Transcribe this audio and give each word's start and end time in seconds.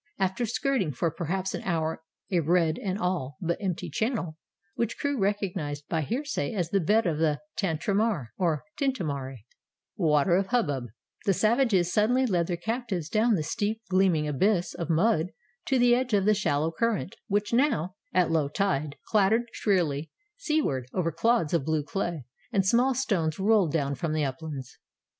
After 0.17 0.47
skirting 0.47 0.93
for 0.93 1.11
perhaps 1.11 1.53
an 1.53 1.61
hour 1.61 2.01
a 2.31 2.39
red 2.39 2.79
and 2.79 2.97
all 2.97 3.37
but 3.39 3.61
empty 3.61 3.87
channel, 3.87 4.35
which 4.73 4.97
Crewe 4.97 5.19
recognized 5.19 5.87
by 5.89 6.01
hearsay 6.01 6.53
as 6.55 6.71
the 6.71 6.79
bed 6.79 7.05
of 7.05 7.19
the 7.19 7.39
Tantramar 7.55 8.29
(or 8.35 8.63
Tintamarre, 8.77 9.41
"water 9.95 10.37
of 10.37 10.47
hubbub"), 10.47 10.85
the 11.27 11.35
savages 11.35 11.93
suddenly 11.93 12.25
led 12.25 12.47
their 12.47 12.57
captives 12.57 13.09
down 13.09 13.35
the 13.35 13.43
steep, 13.43 13.79
gleaming 13.91 14.27
abyss 14.27 14.73
of 14.73 14.89
mud 14.89 15.27
to 15.67 15.77
the 15.77 15.93
edge 15.93 16.15
of 16.15 16.25
the 16.25 16.33
shallow 16.33 16.71
current, 16.71 17.15
which 17.27 17.53
now, 17.53 17.93
at 18.11 18.31
low 18.31 18.47
tide, 18.49 18.95
clattered 19.07 19.49
shrilly 19.53 20.09
seaward 20.35 20.87
over 20.95 21.11
clods 21.11 21.53
of 21.53 21.63
blue 21.63 21.83
clay 21.83 22.25
and 22.51 22.65
small 22.65 22.95
stones 22.95 23.37
rolled 23.37 23.71
down 23.71 23.93
from 23.93 24.13
the 24.13 24.25
uplands. 24.25 24.79